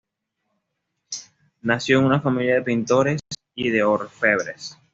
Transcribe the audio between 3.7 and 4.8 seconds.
orfebres.